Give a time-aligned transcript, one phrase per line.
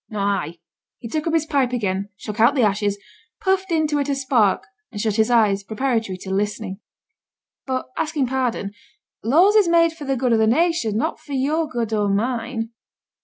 [0.09, 0.57] Not I.'
[0.97, 2.97] He took up his pipe again, shook out the ashes,
[3.39, 6.79] puffed it into a spark, and shut his eyes, preparatory to listening.
[7.67, 8.73] 'But, asking pardon,
[9.23, 12.71] laws is made for the good of the nation, not for your good or mine.'